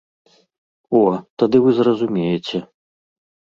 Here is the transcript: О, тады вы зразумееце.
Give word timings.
О, 1.01 1.01
тады 1.43 1.57
вы 1.67 1.71
зразумееце. 1.81 2.65